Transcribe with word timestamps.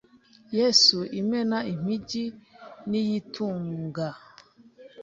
“Yesu 0.59 0.97
imena 1.21 1.57
impigi”, 1.73 2.25
“Niyitunga”, 2.89 4.07